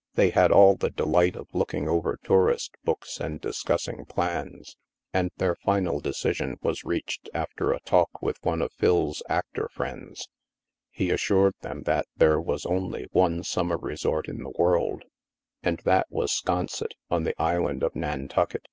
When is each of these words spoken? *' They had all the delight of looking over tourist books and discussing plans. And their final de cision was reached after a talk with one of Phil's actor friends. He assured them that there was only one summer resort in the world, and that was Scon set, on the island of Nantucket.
*' 0.00 0.14
They 0.14 0.28
had 0.28 0.52
all 0.52 0.76
the 0.76 0.90
delight 0.90 1.36
of 1.36 1.48
looking 1.54 1.88
over 1.88 2.18
tourist 2.22 2.74
books 2.84 3.18
and 3.18 3.40
discussing 3.40 4.04
plans. 4.04 4.76
And 5.14 5.30
their 5.38 5.54
final 5.56 6.00
de 6.00 6.10
cision 6.10 6.60
was 6.62 6.84
reached 6.84 7.30
after 7.32 7.72
a 7.72 7.80
talk 7.80 8.20
with 8.20 8.36
one 8.44 8.60
of 8.60 8.74
Phil's 8.74 9.22
actor 9.30 9.70
friends. 9.72 10.28
He 10.90 11.08
assured 11.10 11.54
them 11.62 11.84
that 11.84 12.04
there 12.14 12.38
was 12.42 12.66
only 12.66 13.06
one 13.12 13.42
summer 13.42 13.78
resort 13.78 14.28
in 14.28 14.42
the 14.42 14.52
world, 14.58 15.04
and 15.62 15.78
that 15.86 16.08
was 16.10 16.30
Scon 16.30 16.68
set, 16.68 16.92
on 17.10 17.22
the 17.24 17.34
island 17.40 17.82
of 17.82 17.96
Nantucket. 17.96 18.66